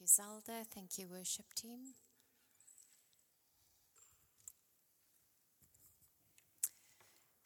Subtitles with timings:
[0.00, 0.64] you, Zelda.
[0.74, 1.94] Thank you, worship team.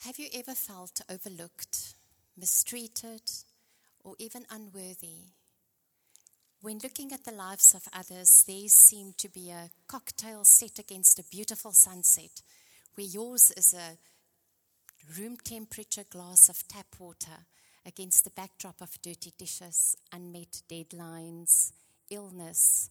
[0.05, 1.95] Have you ever felt overlooked,
[2.39, 3.23] mistreated,
[4.05, 5.33] or even unworthy?
[6.61, 11.19] When looking at the lives of others, these seem to be a cocktail set against
[11.19, 12.43] a beautiful sunset,
[12.95, 13.99] where yours is a
[15.19, 17.47] room temperature glass of tap water
[17.85, 21.73] against the backdrop of dirty dishes, unmet deadlines,
[22.11, 22.91] illness,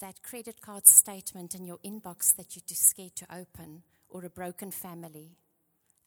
[0.00, 4.30] that credit card statement in your inbox that you're too scared to open, or a
[4.30, 5.36] broken family.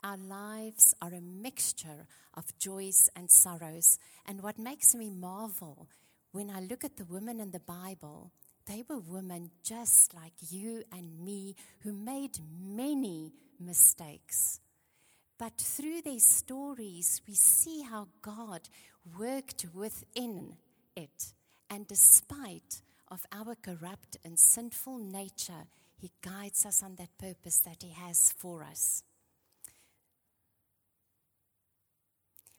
[0.03, 2.05] Our lives are a mixture
[2.35, 3.97] of joys and sorrows.
[4.25, 5.89] And what makes me marvel
[6.31, 8.31] when I look at the women in the Bible,
[8.67, 14.59] they were women just like you and me who made many mistakes.
[15.39, 18.61] But through their stories, we see how God
[19.17, 20.57] worked within
[20.95, 21.33] it.
[21.69, 27.83] And despite of our corrupt and sinful nature, He guides us on that purpose that
[27.83, 29.03] He has for us.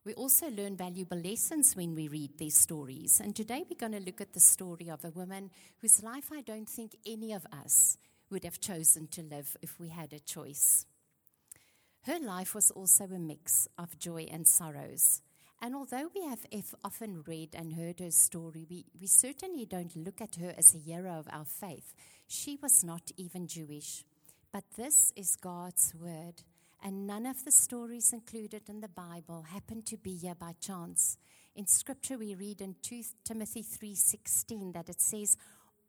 [0.05, 3.21] We also learn valuable lessons when we read these stories.
[3.23, 5.51] And today we're going to look at the story of a woman
[5.83, 7.99] whose life I don't think any of us
[8.31, 10.87] would have chosen to live if we had a choice.
[12.05, 15.21] Her life was also a mix of joy and sorrows.
[15.61, 16.47] And although we have
[16.85, 20.79] often read and heard her story, we, we certainly don't look at her as a
[20.79, 21.95] hero of our faith.
[22.29, 24.05] She was not even Jewish.
[24.53, 26.43] But this is God's word.
[26.83, 31.19] And none of the stories included in the Bible happen to be here by chance.
[31.57, 35.37] In scripture we read in 2 Timothy 3:16 that it says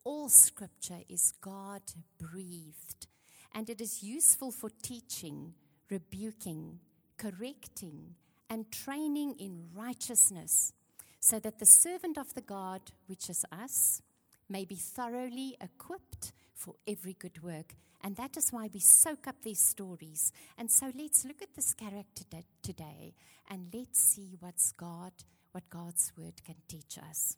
[0.03, 1.83] all scripture is God
[2.17, 3.07] breathed
[3.53, 5.53] and it is useful for teaching,
[5.89, 6.79] rebuking,
[7.17, 8.15] correcting,
[8.49, 10.73] and training in righteousness,
[11.19, 14.01] so that the servant of the God, which is us,
[14.49, 17.75] may be thoroughly equipped for every good work.
[18.01, 20.31] And that is why we soak up these stories.
[20.57, 22.23] And so let's look at this character
[22.63, 23.13] today
[23.49, 25.11] and let's see what's God,
[25.51, 27.35] what God's word can teach us.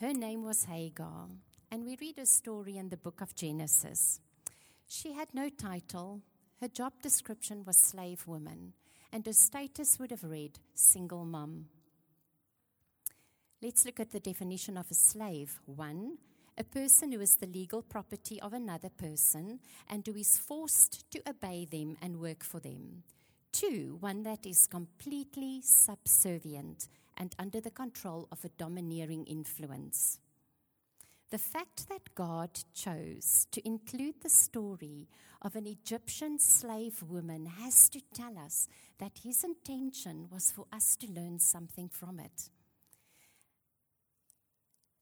[0.00, 1.28] Her name was Hagar,
[1.70, 4.20] and we read a story in the book of Genesis.
[4.86, 6.22] She had no title,
[6.60, 8.72] her job description was slave woman,
[9.12, 11.66] and her status would have read single mum.
[13.62, 15.60] Let's look at the definition of a slave.
[15.66, 16.16] One,
[16.56, 21.22] a person who is the legal property of another person and who is forced to
[21.28, 23.02] obey them and work for them.
[23.52, 30.18] Two, one that is completely subservient and under the control of a domineering influence.
[31.30, 35.06] The fact that God chose to include the story
[35.40, 38.66] of an Egyptian slave woman has to tell us
[38.98, 42.50] that his intention was for us to learn something from it.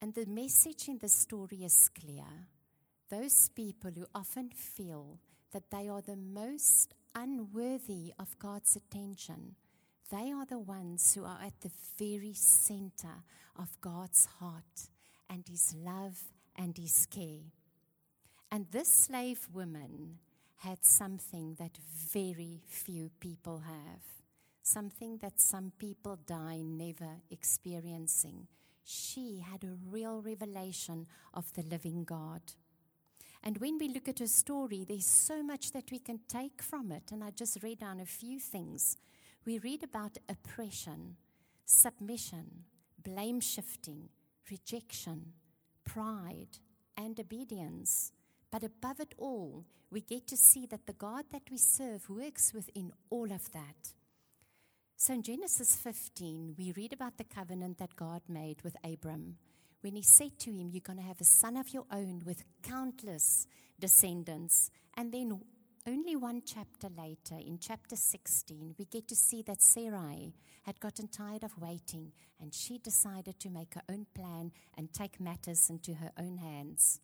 [0.03, 2.49] And the message in the story is clear.
[3.09, 5.21] Those people who often feel
[5.53, 9.57] that they are the most unworthy of God's attention,
[10.11, 13.25] they are the ones who are at the very center
[13.59, 14.91] of God's heart
[15.31, 16.19] and his love
[16.57, 17.53] and his care.
[18.51, 20.19] And this slave woman
[20.57, 21.79] had something that
[22.13, 24.03] very few people have,
[24.63, 28.49] something that some people die never experiencing.
[28.85, 32.41] She had a real revelation of the living God.
[33.45, 36.91] And when we look at her story, there's so much that we can take from
[36.91, 37.13] it.
[37.13, 38.97] And I just read down a few things.
[39.45, 41.17] We read about oppression,
[41.65, 42.65] submission,
[43.03, 44.09] blame shifting,
[44.51, 45.33] rejection,
[45.85, 46.59] pride,
[46.97, 48.13] and obedience.
[48.51, 52.53] But above it all, we get to see that the God that we serve works
[52.53, 53.93] within all of that.
[54.97, 59.37] So in Genesis 15, we read about the covenant that God made with Abram
[59.81, 62.45] when he said to him, You're going to have a son of your own with
[62.63, 63.47] countless
[63.79, 64.71] descendants.
[64.97, 65.41] And then
[65.89, 70.35] only one chapter later, in chapter 16, we get to see that Sarai
[70.65, 75.19] had gotten tired of waiting and she decided to make her own plan and take
[75.19, 77.01] matters into her own hands.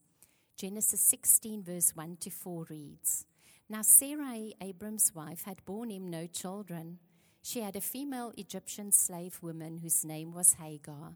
[0.58, 3.24] Genesis 16, verse 1 to 4 reads
[3.70, 6.98] Now Sarai, Abram's wife, had borne him no children.
[7.42, 11.14] She had a female Egyptian slave woman whose name was Hagar.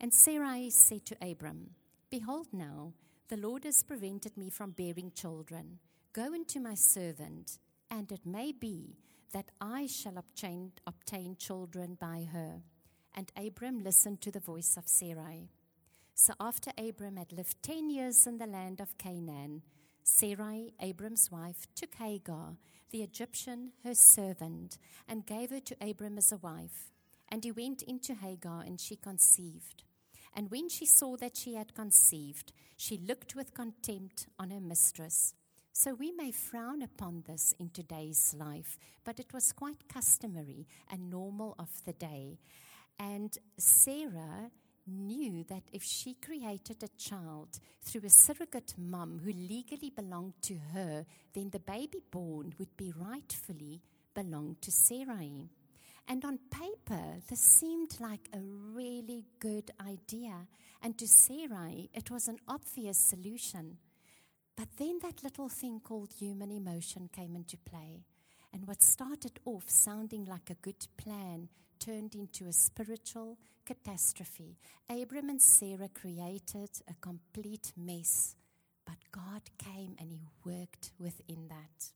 [0.00, 1.70] And Sarai said to Abram,
[2.10, 2.92] Behold now,
[3.28, 5.80] the Lord has prevented me from bearing children.
[6.12, 7.58] Go into my servant,
[7.90, 8.96] and it may be
[9.32, 12.62] that I shall obtain, obtain children by her.
[13.14, 15.50] And Abram listened to the voice of Sarai.
[16.14, 19.62] So after Abram had lived ten years in the land of Canaan,
[20.02, 22.56] Sarai, Abram's wife, took Hagar,
[22.90, 26.90] the Egyptian, her servant, and gave her to Abram as a wife.
[27.28, 29.84] And he went into Hagar, and she conceived.
[30.34, 35.34] And when she saw that she had conceived, she looked with contempt on her mistress.
[35.80, 41.08] So we may frown upon this in today's life, but it was quite customary and
[41.08, 42.40] normal of the day.
[42.98, 44.50] And Sarah
[44.88, 50.56] knew that if she created a child through a surrogate mum who legally belonged to
[50.74, 53.80] her, then the baby born would be rightfully
[54.14, 55.48] belong to Sarai.
[56.08, 60.48] And on paper, this seemed like a really good idea.
[60.82, 63.78] And to Sarai, it was an obvious solution.
[64.58, 68.02] But then that little thing called human emotion came into play.
[68.52, 74.56] And what started off sounding like a good plan turned into a spiritual catastrophe.
[74.90, 78.34] Abram and Sarah created a complete mess,
[78.84, 81.92] but God came and He worked within that.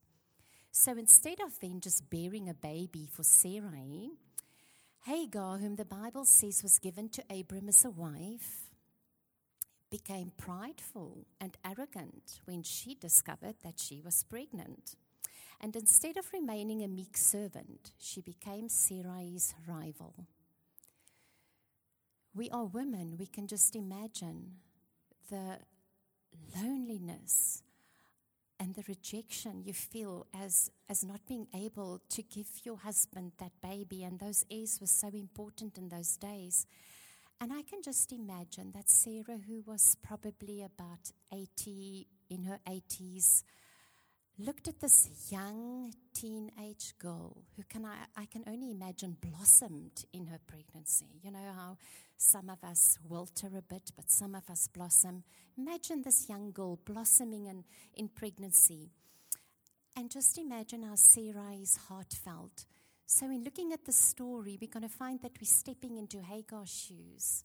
[0.70, 4.10] So instead of then just bearing a baby for Sarai,
[5.04, 8.70] Hagar, whom the Bible says was given to Abram as a wife,
[9.92, 14.96] became prideful and arrogant when she discovered that she was pregnant.
[15.60, 20.26] And instead of remaining a meek servant, she became Sarai's rival.
[22.34, 24.52] We are women, we can just imagine
[25.30, 25.58] the
[26.56, 27.62] loneliness
[28.58, 33.52] and the rejection you feel as, as not being able to give your husband that
[33.62, 34.04] baby.
[34.04, 36.66] And those heirs were so important in those days.
[37.42, 43.42] And I can just imagine that Sarah, who was probably about 80, in her 80s,
[44.38, 50.26] looked at this young teenage girl who can I, I can only imagine blossomed in
[50.26, 51.18] her pregnancy.
[51.20, 51.78] You know how
[52.16, 55.24] some of us wilter a bit, but some of us blossom.
[55.58, 57.64] Imagine this young girl blossoming in,
[57.94, 58.90] in pregnancy.
[59.96, 62.66] And just imagine how Sarai's heart felt.
[63.14, 66.70] So, in looking at the story, we're going to find that we're stepping into Hagar's
[66.70, 67.44] shoes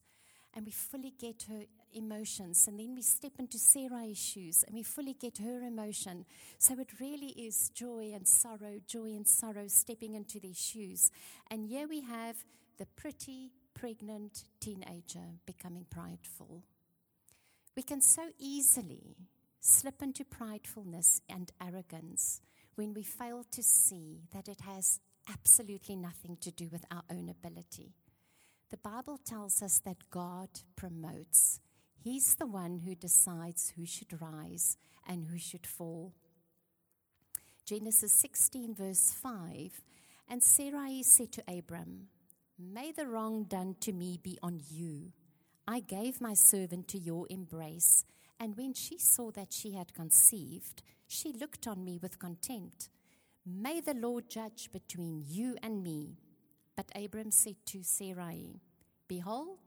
[0.54, 2.66] and we fully get her emotions.
[2.66, 6.24] And then we step into Sarai's shoes and we fully get her emotion.
[6.56, 11.10] So it really is joy and sorrow, joy and sorrow stepping into their shoes.
[11.50, 12.36] And here we have
[12.78, 16.62] the pretty, pregnant teenager becoming prideful.
[17.76, 19.18] We can so easily
[19.60, 22.40] slip into pridefulness and arrogance
[22.74, 25.00] when we fail to see that it has
[25.30, 27.94] absolutely nothing to do with our own ability.
[28.70, 31.60] The Bible tells us that God promotes.
[31.96, 34.76] He's the one who decides who should rise
[35.06, 36.12] and who should fall.
[37.64, 39.82] Genesis 16, verse 5
[40.28, 42.08] And Sarai said to Abram,
[42.58, 45.12] May the wrong done to me be on you.
[45.66, 48.04] I gave my servant to your embrace,
[48.40, 52.88] and when she saw that she had conceived, she looked on me with contempt.
[53.50, 56.18] May the Lord judge between you and me.
[56.76, 58.60] But Abram said to Sarai,
[59.08, 59.58] Behold,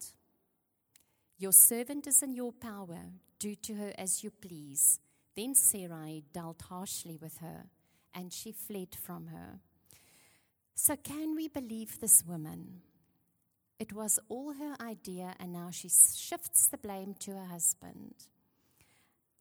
[1.37, 2.99] your servant is in your power.
[3.39, 4.99] Do to her as you please.
[5.35, 7.65] Then Sarai dealt harshly with her,
[8.13, 9.59] and she fled from her.
[10.75, 12.81] So, can we believe this woman?
[13.79, 18.13] It was all her idea, and now she shifts the blame to her husband.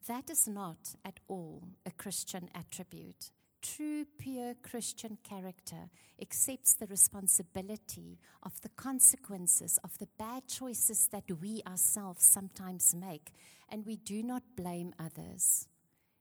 [0.08, 3.30] That is not at all a Christian attribute.
[3.62, 5.90] True, pure Christian character
[6.20, 13.32] accepts the responsibility of the consequences of the bad choices that we ourselves sometimes make,
[13.68, 15.68] and we do not blame others.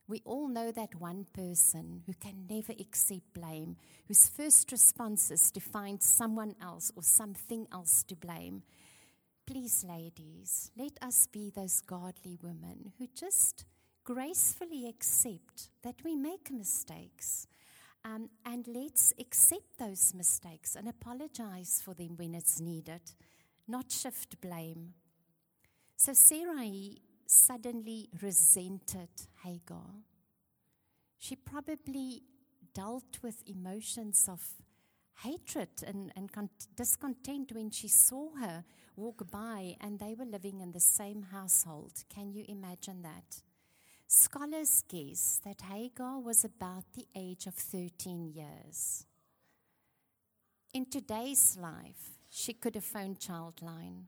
[0.08, 3.78] We all know that one person who can never accept blame,
[4.08, 8.64] whose first response is to find someone else or something else to blame.
[9.46, 13.66] Please, ladies, let us be those godly women who just
[14.04, 17.48] gracefully accept that we make mistakes.
[18.06, 23.02] Um, and let's accept those mistakes and apologize for them when it's needed,
[23.68, 24.94] not shift blame.
[25.98, 29.10] So Sarai suddenly resented
[29.44, 30.04] Hagar.
[31.18, 32.24] She probably
[32.74, 34.42] dealt with emotions of
[35.24, 38.64] hatred and, and con- discontent when she saw her
[38.96, 41.92] walk by and they were living in the same household.
[42.10, 43.42] Can you imagine that?
[44.12, 49.06] Scholars guess that Hagar was about the age of 13 years.
[50.74, 54.06] In today's life, she could have phoned Childline.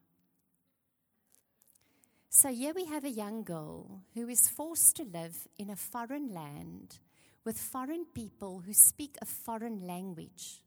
[2.32, 6.34] So here we have a young girl who is forced to live in a foreign
[6.34, 6.98] land
[7.46, 10.64] with foreign people who speak a foreign language,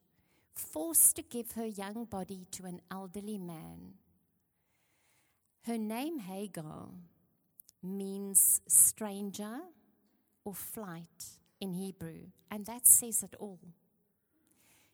[0.55, 3.95] forced to give her young body to an elderly man.
[5.67, 6.91] Her name, Hagar,
[7.85, 9.61] means stranger
[10.45, 13.61] or flight in Hebrew, and that says it all.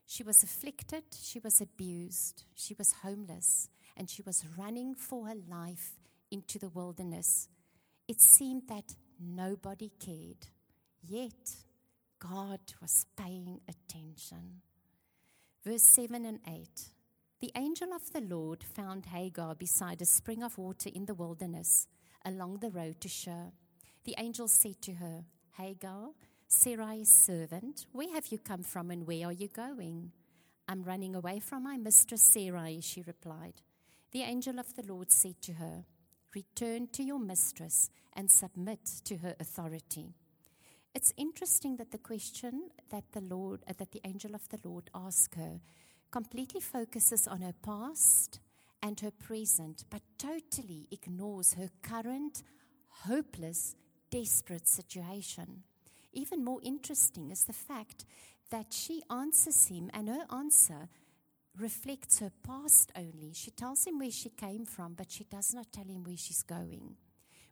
[0.06, 5.36] She was afflicted, she was abused, she was homeless, and she was running for her
[5.48, 7.48] life into the wilderness,
[8.08, 10.48] it seemed that nobody cared.
[11.02, 11.56] Yet,
[12.18, 14.62] God was paying attention.
[15.64, 16.68] Verse 7 and 8
[17.40, 21.86] The angel of the Lord found Hagar beside a spring of water in the wilderness,
[22.24, 23.52] along the road to Shur.
[24.04, 25.24] The angel said to her,
[25.56, 26.10] Hagar,
[26.48, 30.12] Sarai's servant, where have you come from and where are you going?
[30.68, 33.62] I'm running away from my mistress Sarai, she replied.
[34.12, 35.84] The angel of the Lord said to her,
[36.34, 40.14] Return to your mistress and submit to her authority.
[40.94, 44.90] It's interesting that the question that the Lord, uh, that the angel of the Lord
[44.94, 45.60] asked her,
[46.10, 48.40] completely focuses on her past
[48.82, 52.42] and her present, but totally ignores her current,
[53.06, 53.74] hopeless,
[54.10, 55.62] desperate situation.
[56.12, 58.04] Even more interesting is the fact
[58.50, 60.88] that she answers him, and her answer
[61.58, 63.32] reflects her past only.
[63.32, 66.42] She tells him where she came from, but she does not tell him where she's
[66.42, 66.96] going,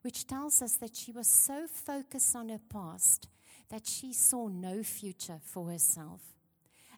[0.03, 3.29] which tells us that she was so focused on her past
[3.71, 6.21] that she saw no future for herself.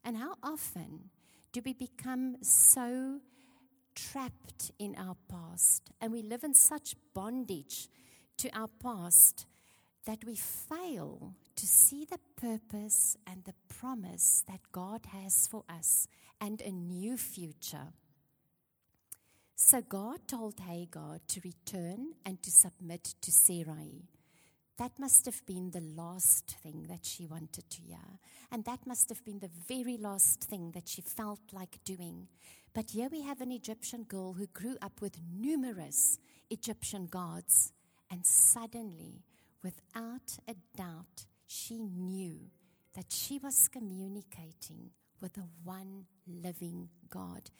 [0.04, 1.10] And how often
[1.52, 3.20] do we become so
[3.94, 7.88] trapped in our past and we live in such bondage
[8.38, 9.46] to our past
[10.06, 16.08] that we fail to see the purpose and the promise that God has for us
[16.40, 17.92] and a new future.
[19.56, 24.08] So God told Hagar to return and to submit to Sarai.
[24.80, 27.98] That must have been the last thing that she wanted to hear.
[28.50, 32.28] And that must have been the very last thing that she felt like doing.
[32.72, 36.18] But here we have an Egyptian girl who grew up with numerous
[36.48, 37.74] Egyptian gods.
[38.10, 39.22] And suddenly,
[39.62, 42.38] without a doubt, she knew
[42.94, 47.50] that she was communicating with the one living God.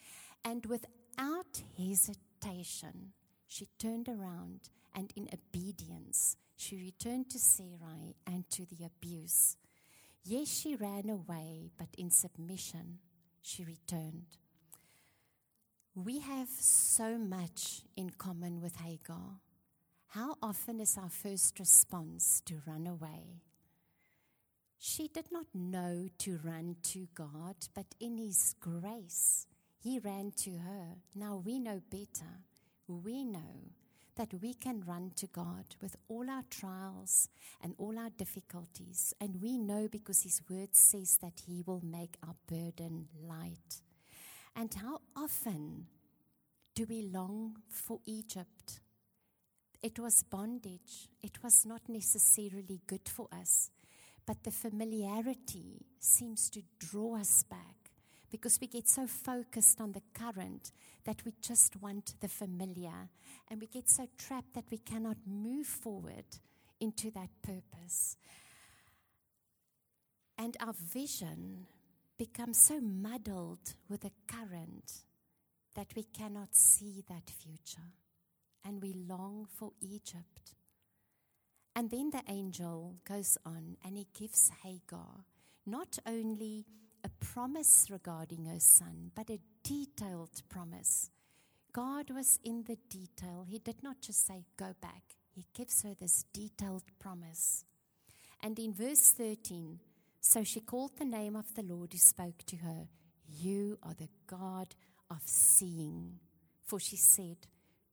[0.43, 3.12] And without hesitation,
[3.47, 9.57] she turned around and, in obedience, she returned to Sarai and to the abuse.
[10.25, 12.99] Yes, she ran away, but in submission,
[13.40, 14.37] she returned.
[15.95, 19.40] We have so much in common with Hagar.
[20.09, 23.40] How often is our first response to run away?
[24.79, 29.47] She did not know to run to God, but in His grace,
[29.79, 30.97] He ran to her.
[31.14, 32.45] Now we know better.
[32.87, 33.73] We know
[34.21, 37.31] that we can run to God with all our trials
[37.62, 39.15] and all our difficulties.
[39.19, 43.81] And we know because His word says that He will make our burden light.
[44.55, 45.87] And how often
[46.75, 48.81] do we long for Egypt?
[49.83, 53.71] It was bondage, it was not necessarily good for us,
[54.27, 57.80] but the familiarity seems to draw us back
[58.31, 60.73] because we get so focused on the current
[61.05, 63.09] that we just want the familiar.
[63.49, 66.25] And we get so trapped that we cannot move forward
[66.81, 68.17] into that purpose.
[70.39, 71.67] And our vision
[72.19, 75.05] becomes so muddled with the current
[75.75, 77.93] that we cannot see that future.
[78.65, 80.55] And we long for Egypt.
[81.75, 85.25] And then the angel goes on and he gives Hagar
[85.67, 86.67] not only
[87.04, 91.11] a promise regarding her son, but a detailed promise.
[91.73, 93.47] God was in the detail.
[93.49, 95.02] He did not just say, Go back.
[95.30, 97.64] He gives her this detailed promise.
[98.42, 99.78] And in verse 13,
[100.21, 102.88] so she called the name of the Lord who spoke to her,
[103.28, 104.75] You are the God
[105.11, 106.19] of seeing.
[106.64, 107.37] For she said,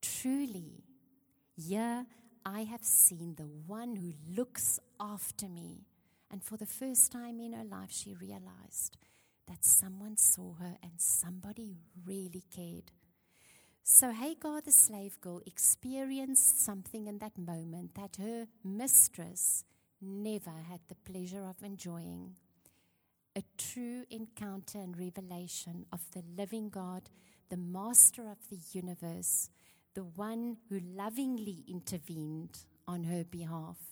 [0.02, 0.84] Truly,
[1.56, 2.04] yeah,
[2.44, 5.87] I have seen the one who looks after me.
[6.30, 8.96] And for the first time in her life, she realized
[9.46, 12.92] that someone saw her and somebody really cared.
[13.82, 19.64] So Hagar, the slave girl, experienced something in that moment that her mistress
[20.02, 22.36] never had the pleasure of enjoying
[23.34, 27.08] a true encounter and revelation of the living God,
[27.48, 29.48] the master of the universe,
[29.94, 33.87] the one who lovingly intervened on her behalf.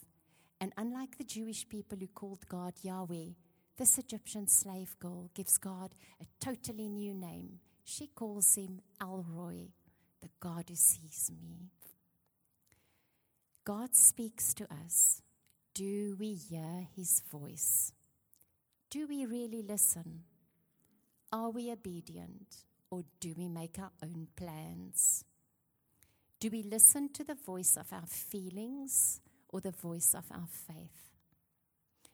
[0.60, 3.34] And unlike the Jewish people who called God Yahweh,
[3.76, 7.60] this Egyptian slave girl gives God a totally new name.
[7.84, 9.68] She calls him El Roi,
[10.22, 11.70] the God who sees me.
[13.64, 15.20] God speaks to us.
[15.74, 17.92] Do we hear his voice?
[18.88, 20.22] Do we really listen?
[21.32, 25.24] Are we obedient or do we make our own plans?
[26.40, 29.20] Do we listen to the voice of our feelings
[29.56, 31.14] or the voice of our faith?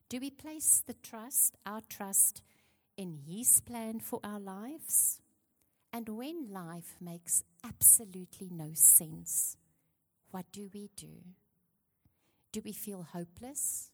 [0.08, 2.40] Do we place the trust, our trust,
[2.96, 5.20] in His plan for our lives?
[5.92, 9.56] And when life makes absolutely no sense,
[10.30, 11.34] what do we do?
[12.52, 13.90] Do we feel hopeless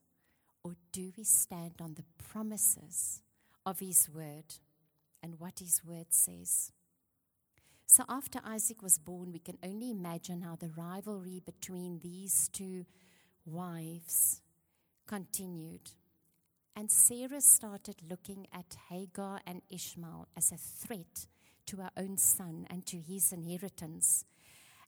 [0.62, 3.22] or do we stand on the promises
[3.64, 4.56] of His word
[5.22, 6.70] and what His word says?
[7.86, 12.84] So, after Isaac was born, we can only imagine how the rivalry between these two
[13.52, 14.42] wives
[15.06, 15.90] continued.
[16.76, 21.26] And Sarah started looking at Hagar and Ishmael as a threat
[21.66, 24.24] to her own son and to his inheritance.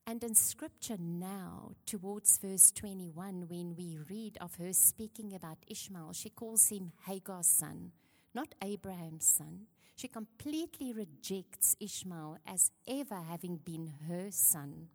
[0.06, 6.12] And in scripture now, towards verse 21, when we read of her speaking about Ishmael,
[6.12, 7.92] she calls him Hagar's son,
[8.34, 9.66] not Abraham's son.
[9.96, 14.88] She completely rejects Ishmael as ever having been her son.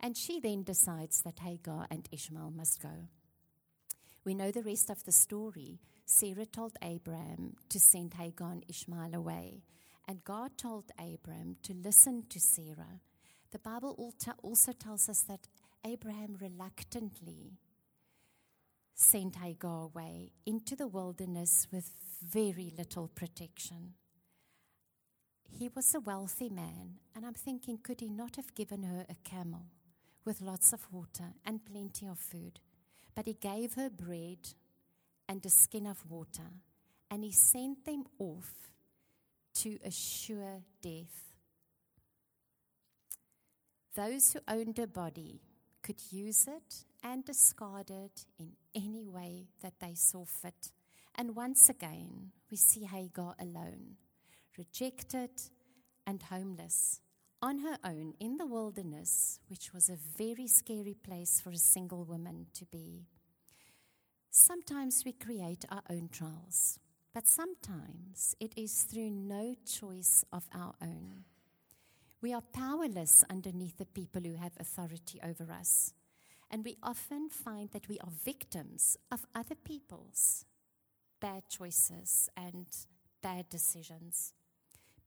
[0.00, 3.08] And she then decides that Hagar and Ishmael must go.
[4.24, 5.80] We know the rest of the story.
[6.06, 9.62] Sarah told Abraham to send Hagar and Ishmael away.
[10.06, 13.00] And God told Abraham to listen to Sarah.
[13.50, 15.48] The Bible also tells us that
[15.84, 17.58] Abraham reluctantly
[18.94, 23.94] sent Hagar away into the wilderness with very little protection.
[25.50, 29.16] He was a wealthy man, and I'm thinking, could he not have given her a
[29.24, 29.66] camel
[30.24, 32.60] with lots of water and plenty of food?
[33.14, 34.38] But he gave her bread
[35.28, 36.50] and a skin of water,
[37.10, 38.70] and he sent them off
[39.54, 41.34] to a sure death.
[43.94, 45.40] Those who owned a body
[45.82, 50.70] could use it and discard it in any way that they saw fit.
[51.16, 53.96] And once again, we see Hagar alone,
[54.56, 55.30] rejected
[56.06, 57.00] and homeless,
[57.40, 62.04] on her own in the wilderness, which was a very scary place for a single
[62.04, 63.06] woman to be.
[64.30, 66.78] Sometimes we create our own trials,
[67.14, 71.24] but sometimes it is through no choice of our own.
[72.20, 75.94] We are powerless underneath the people who have authority over us,
[76.50, 80.44] and we often find that we are victims of other people's
[81.20, 82.66] bad choices and
[83.22, 84.34] bad decisions.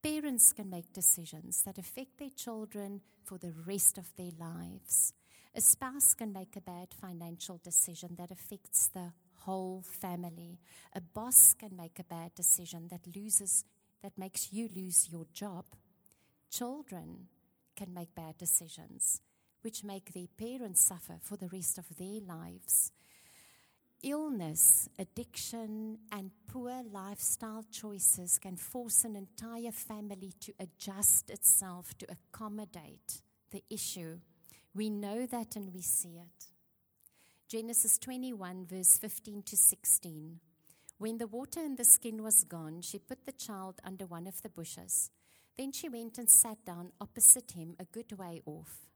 [0.03, 5.13] Parents can make decisions that affect their children for the rest of their lives.
[5.53, 10.59] A spouse can make a bad financial decision that affects the whole family.
[10.95, 13.63] A boss can make a bad decision that loses
[14.01, 15.65] that makes you lose your job.
[16.49, 17.27] Children
[17.75, 19.21] can make bad decisions
[19.61, 22.91] which make their parents suffer for the rest of their lives.
[24.03, 32.07] Illness, addiction, and poor lifestyle choices can force an entire family to adjust itself to
[32.09, 34.17] accommodate the issue.
[34.73, 36.45] We know that and we see it.
[37.47, 40.39] Genesis 21, verse 15 to 16.
[40.97, 44.41] When the water in the skin was gone, she put the child under one of
[44.41, 45.11] the bushes.
[45.59, 48.87] Then she went and sat down opposite him, a good way off,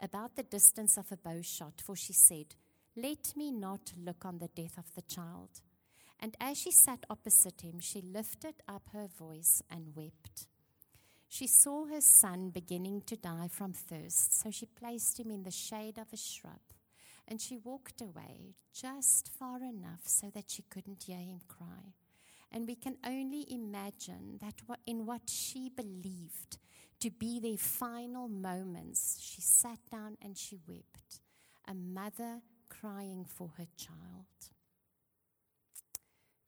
[0.00, 2.56] about the distance of a bow shot, for she said,
[2.96, 5.60] Let me not look on the death of the child.
[6.18, 10.46] And as she sat opposite him, she lifted up her voice and wept.
[11.28, 15.50] She saw her son beginning to die from thirst, so she placed him in the
[15.52, 16.60] shade of a shrub.
[17.28, 21.94] And she walked away just far enough so that she couldn't hear him cry.
[22.50, 26.58] And we can only imagine that in what she believed
[26.98, 31.20] to be their final moments, she sat down and she wept,
[31.68, 34.26] a mother crying for her child.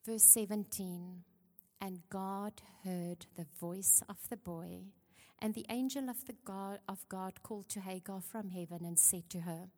[0.07, 1.25] Verse 17
[1.81, 4.85] And God heard the voice of the boy,
[5.39, 9.29] and the angel of, the God, of God called to Hagar from heaven and said
[9.31, 9.69] to her,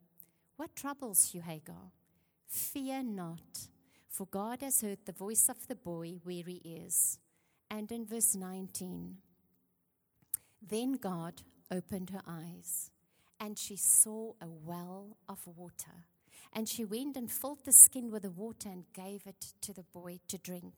[0.57, 1.93] What troubles you, Hagar?
[2.47, 3.69] Fear not
[4.15, 7.19] for God has heard the voice of the boy where he is.
[7.69, 9.17] And in verse 19,
[10.63, 12.93] then God opened her eyes,
[13.41, 16.07] and she saw a well of water.
[16.55, 19.83] And she went and filled the skin with the water and gave it to the
[19.83, 20.75] boy to drink.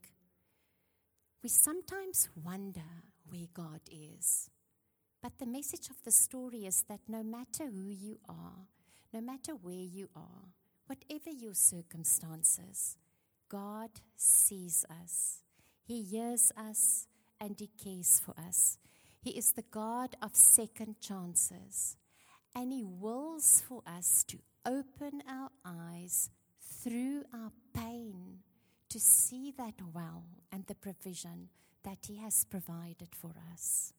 [1.43, 4.49] We sometimes wonder where God is.
[5.23, 8.69] But the message of the story is that no matter who you are,
[9.13, 10.55] no matter where you are,
[10.87, 12.97] whatever your circumstances,
[13.49, 15.43] God sees us,
[15.85, 17.07] He hears us,
[17.41, 18.79] and He cares for us.
[19.21, 21.97] He is the God of second chances,
[22.55, 26.29] and He wills for us to open our eyes
[26.83, 28.41] through our pain
[28.89, 31.49] to see that well and the provision
[31.85, 33.93] that He has provided for us.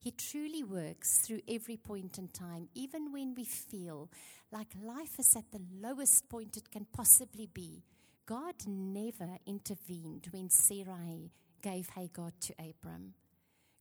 [0.00, 4.10] He truly works through every point in time, even when we feel
[4.50, 7.82] like life is at the lowest point it can possibly be.
[8.24, 13.14] God never intervened when Sarai gave Hagar to Abram.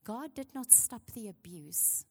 [0.03, 2.05] God did not stop the abuse.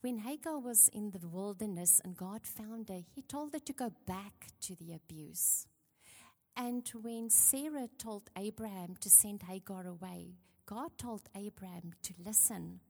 [0.00, 3.92] When Hagar was in the wilderness and God found her, he told her to go
[4.06, 5.66] back to the abuse.
[6.56, 10.34] And when Sarah told Abraham to send Hagar away,
[10.66, 12.80] God told Abraham to listen.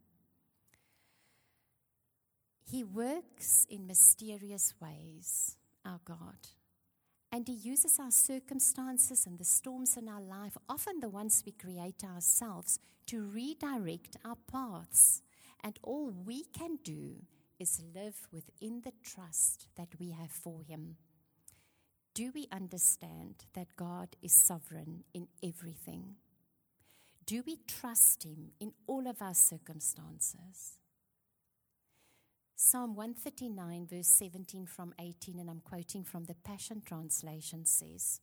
[2.71, 6.37] He works in mysterious ways, our God.
[7.33, 11.53] And He uses our circumstances and the storms in our life, often the ones we
[11.53, 15.23] create ourselves, to redirect our paths.
[15.62, 17.16] And all we can do
[17.59, 20.97] is live within the trust that we have for Him.
[22.14, 26.16] Do we understand that God is sovereign in everything?
[27.27, 30.79] Do we trust Him in all of our circumstances?
[32.57, 38.21] Psalm 139, verse 17 from 18, and I'm quoting from the Passion Translation, says,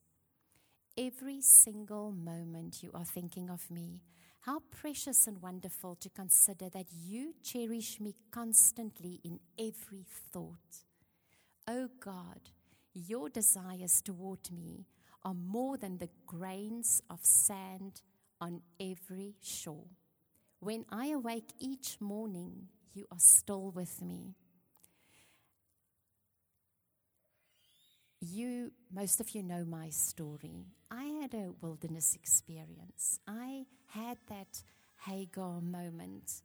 [0.97, 4.01] Every single moment you are thinking of me,
[4.45, 10.83] how precious and wonderful to consider that you cherish me constantly in every thought.
[11.67, 12.41] Oh God,
[12.93, 14.85] your desires toward me
[15.23, 18.01] are more than the grains of sand
[18.39, 19.87] on every shore.
[20.59, 24.35] When I awake each morning, you are still with me.
[28.27, 30.65] You, most of you know my story.
[30.89, 33.19] I had a wilderness experience.
[33.27, 34.63] I had that
[35.05, 36.41] Hagar moment.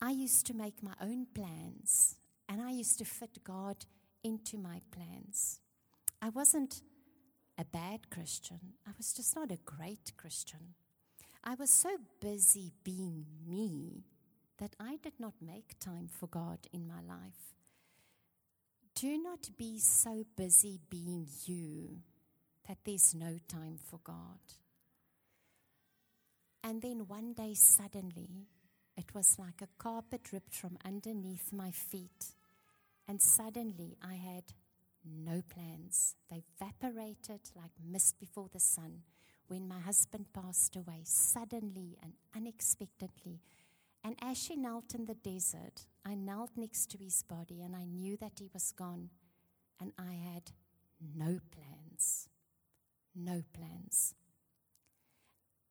[0.00, 2.16] I used to make my own plans
[2.48, 3.84] and I used to fit God
[4.24, 5.60] into my plans.
[6.22, 6.80] I wasn't
[7.58, 10.74] a bad Christian, I was just not a great Christian.
[11.44, 11.90] I was so
[12.20, 14.04] busy being me
[14.58, 17.59] that I did not make time for God in my life.
[19.00, 22.00] Do not be so busy being you
[22.68, 24.40] that there's no time for God.
[26.62, 28.28] And then one day, suddenly,
[28.98, 32.34] it was like a carpet ripped from underneath my feet.
[33.08, 34.44] And suddenly, I had
[35.02, 36.14] no plans.
[36.30, 39.00] They evaporated like mist before the sun
[39.48, 43.40] when my husband passed away, suddenly and unexpectedly.
[44.02, 47.84] And as she knelt in the desert, I knelt next to his body and I
[47.84, 49.10] knew that he was gone.
[49.78, 50.52] And I had
[51.16, 52.28] no plans.
[53.14, 54.14] No plans.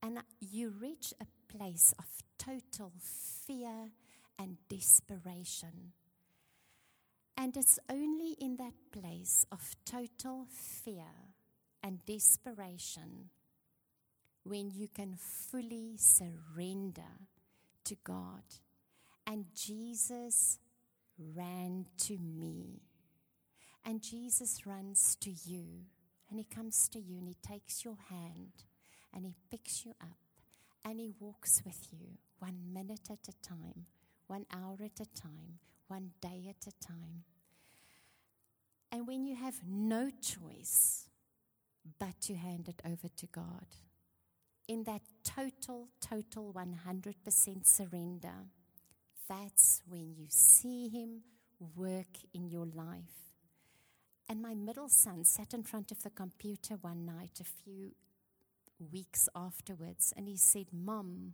[0.01, 2.05] And you reach a place of
[2.37, 3.91] total fear
[4.37, 5.93] and desperation.
[7.35, 11.33] And it's only in that place of total fear
[11.83, 13.29] and desperation
[14.43, 17.27] when you can fully surrender
[17.85, 18.43] to God.
[19.25, 20.59] And Jesus
[21.17, 22.81] ran to me.
[23.85, 25.85] And Jesus runs to you.
[26.29, 28.51] And he comes to you and he takes your hand
[29.13, 30.17] and he picks you up
[30.85, 33.85] and he walks with you one minute at a time,
[34.27, 37.23] one hour at a time, one day at a time.
[38.91, 41.09] And when you have no choice
[41.99, 43.65] but to hand it over to God,
[44.69, 48.45] in that total, total 100% surrender,
[49.27, 51.23] that's when you see Him
[51.75, 53.33] work in your life.
[54.29, 57.93] And my middle son sat in front of the computer one night a few
[58.91, 61.33] weeks afterwards and he said, Mom,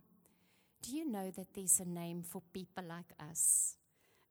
[0.82, 3.76] do you know that there's a name for people like us?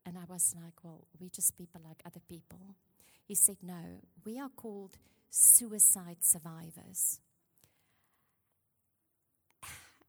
[0.04, 2.76] And I was like, Well, we're just people like other people.
[3.24, 4.98] He said, No, we are called
[5.30, 7.20] suicide survivors.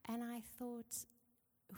[0.09, 1.07] And I thought,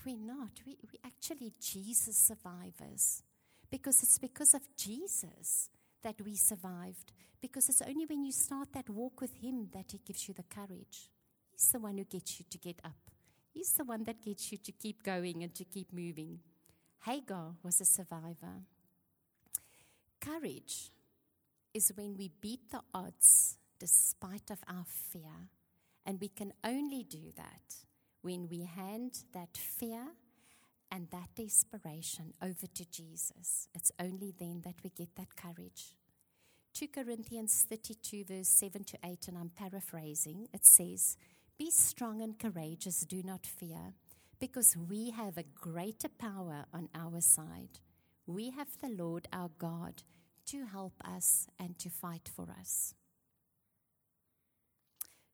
[0.05, 0.51] we're not.
[0.67, 3.23] We, we actually Jesus survivors.
[3.71, 5.69] Because it's because of Jesus
[6.03, 7.13] that we survived.
[7.41, 10.43] Because it's only when you start that walk with Him that He gives you the
[10.43, 11.11] courage.
[11.51, 13.11] He's the one who gets you to get up,
[13.53, 16.41] He's the one that gets you to keep going and to keep moving.
[17.05, 18.65] Hagar was a survivor.
[20.21, 20.91] Courage
[21.73, 25.49] is when we beat the odds despite of our fear.
[26.05, 27.88] And we can only do that
[28.23, 30.09] when we hand that fear
[30.91, 33.69] and that desperation over to Jesus.
[33.75, 35.95] It's only then that we get that courage.
[36.75, 41.17] 2 Corinthians 32, verse 7 to 8, and I'm paraphrasing, it says,
[41.59, 43.95] Be strong and courageous, do not fear,
[44.39, 47.81] because we have a greater power on our side.
[48.27, 50.03] We have the Lord our God
[50.47, 52.95] to help us and to fight for us.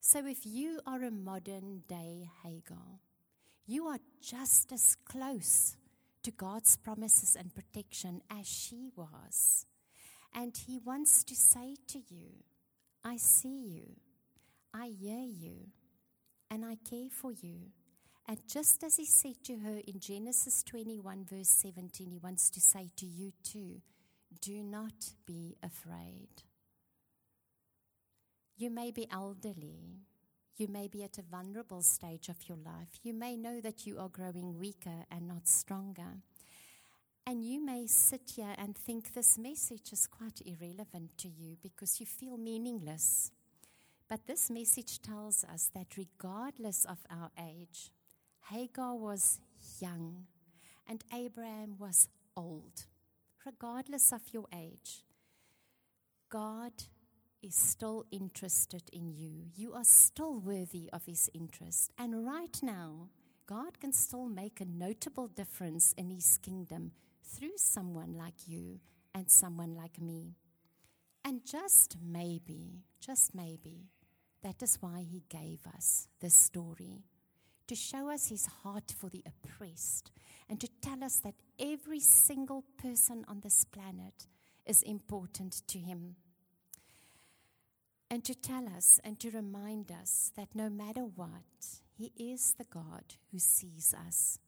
[0.07, 3.01] So if you are a modern day Hagar,
[3.67, 5.79] you are just as close
[6.23, 9.65] to God's promises and protection as she was.
[10.35, 12.45] And He wants to say to you,
[13.03, 13.95] I see you,
[14.75, 15.69] I hear you,
[16.51, 17.73] and I care for you,
[18.29, 22.61] And just as he said to her in Genesis 21, verse 17, he wants to
[22.61, 23.81] say to you too
[24.43, 26.43] do not be afraid.
[28.57, 30.05] You may be elderly.
[30.57, 33.01] You may be at a vulnerable stage of your life.
[33.03, 36.23] You may know that you are growing weaker and not stronger.
[37.27, 41.99] And you may sit here and think this message is quite irrelevant to you because
[41.99, 43.33] you feel meaningless.
[44.09, 47.91] But this message tells us that regardless of our age,
[48.51, 49.41] Hagar was
[49.81, 50.27] young
[50.89, 52.85] and Abraham was old.
[53.45, 55.03] Regardless of your age,
[56.29, 56.73] God
[57.45, 59.45] is still interested in you.
[59.55, 61.93] You are still worthy of his interest.
[61.99, 63.09] And right now,
[63.47, 68.81] God can still make a notable difference in his kingdom through someone like you
[69.15, 70.37] and someone like me.
[71.23, 73.91] And just maybe, just maybe,
[74.43, 77.05] that is why he gave us this story
[77.67, 80.11] to show us his heart for the oppressed
[80.49, 84.27] and to tell us that every single person on this planet
[84.67, 86.17] is important to him.
[88.11, 92.65] And to tell us and to remind us that no matter what, he is the
[92.65, 94.39] God who sees us.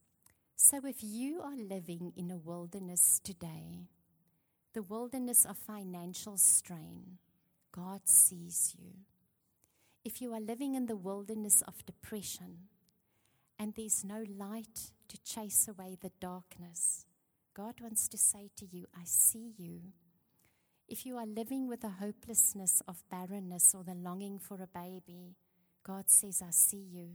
[0.54, 3.88] So if you are living in a wilderness today,
[4.72, 7.18] the wilderness of financial strain,
[7.72, 8.92] God sees you.
[10.04, 12.68] If you are living in the wilderness of depression,
[13.58, 17.06] and there's no light to chase away the darkness.
[17.54, 19.80] God wants to say to you, I see you.
[20.88, 25.34] If you are living with the hopelessness of barrenness or the longing for a baby,
[25.82, 27.10] God says, I see you.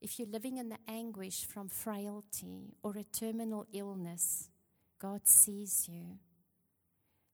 [0.00, 4.50] If you're living in the anguish from frailty or a terminal illness,
[4.98, 6.18] God sees you.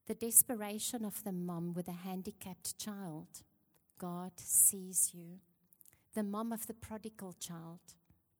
[0.07, 3.27] The desperation of the mom with a handicapped child,
[3.97, 5.39] God sees you
[6.13, 7.79] the mom of the prodigal child,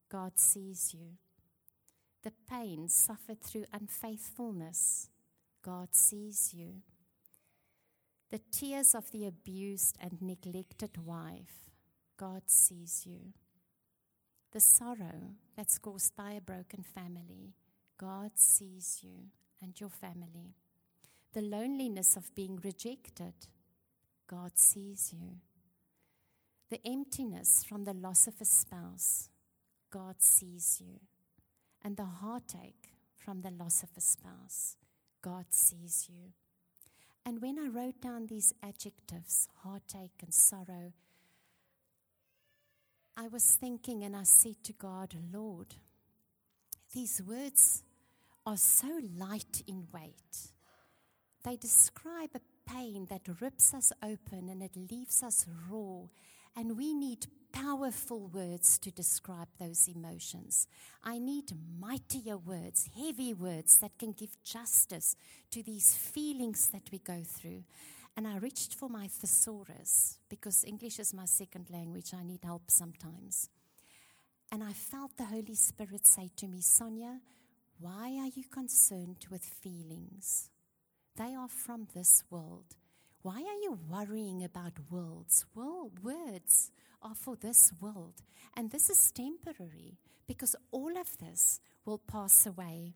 [0.10, 1.18] God sees you.
[2.24, 5.08] The pain suffered through unfaithfulness,
[5.64, 6.82] God sees you.
[8.32, 11.70] The tears of the abused and neglected wife,
[12.18, 13.34] God sees you.
[14.52, 17.54] The sorrow that's caused by a broken family,
[17.98, 19.30] God sees you
[19.62, 20.56] and your family.
[21.34, 23.34] The loneliness of being rejected,
[24.28, 25.40] God sees you
[26.72, 29.30] the emptiness from the loss of a spouse,
[29.92, 31.02] God sees you.
[31.84, 34.78] And the heartache from the loss of a spouse,
[35.22, 36.34] God sees you.
[37.26, 40.94] And when I wrote down these adjectives, heartache and sorrow,
[43.16, 45.76] I was thinking and I said to God, Lord,
[46.94, 47.84] these words
[48.46, 50.52] are so light in weight.
[51.44, 56.08] They describe a pain that rips us open and it leaves us raw
[56.56, 60.68] and we need powerful words to describe those emotions.
[61.04, 65.16] I need mightier words, heavy words that can give justice
[65.52, 67.64] to these feelings that we go through.
[68.18, 72.14] And I reached for my thesaurus because English is my second language.
[72.14, 73.50] I need help sometimes.
[74.52, 77.20] And I felt the Holy Spirit say to me, Sonja,
[77.80, 80.50] why are you concerned with feelings?
[81.16, 82.76] They are from this world.
[83.24, 85.46] Why are you worrying about worlds?
[85.54, 86.72] Well, words
[87.04, 88.16] are for this world.
[88.56, 92.96] And this is temporary because all of this will pass away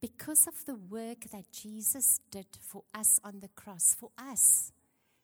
[0.00, 3.94] because of the work that Jesus did for us on the cross.
[3.98, 4.72] For us,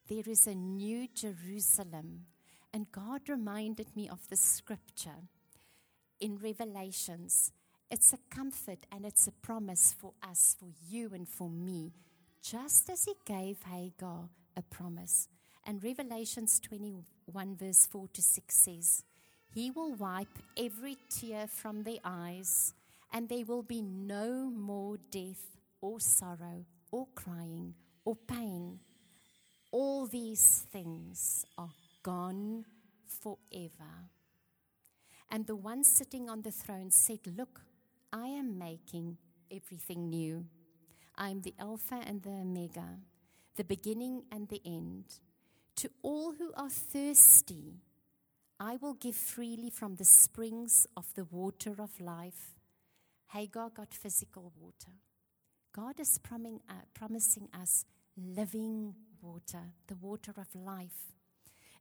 [0.09, 2.27] there is a new Jerusalem.
[2.73, 5.27] And God reminded me of the scripture
[6.21, 7.51] in Revelations.
[7.91, 11.93] It's a comfort and it's a promise for us, for you and for me
[12.43, 15.29] just as he gave Hagar a promise.
[15.67, 19.05] And Revelations 21, verse 4 to 6 says,
[19.53, 22.75] He will wipe every tear from their eyes,
[23.13, 27.75] and there will be no more death or sorrow or crying
[28.05, 28.81] or pain.
[29.71, 31.71] All these things are
[32.03, 32.65] gone
[33.07, 34.09] forever.
[35.31, 37.61] And the one sitting on the throne said, Look,
[38.13, 39.19] I am making
[39.51, 40.47] everything new.
[41.21, 43.01] I am the Alpha and the Omega,
[43.57, 45.05] the beginning and the end.
[45.77, 47.81] To all who are thirsty,
[48.61, 52.55] I will give freely from the springs of the water of life.
[53.33, 54.93] Hagar got physical water.
[55.73, 57.85] God is uh, promising us
[58.17, 61.15] living water, the water of life.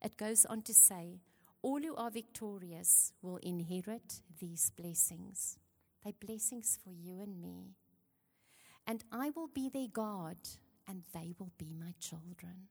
[0.04, 1.19] It goes on to say,
[1.62, 5.60] All who are victorious will inherit these blessings.
[6.04, 7.76] They're blessings for you and me
[8.88, 10.38] and I will be their God,
[10.88, 12.69] and they will be my children.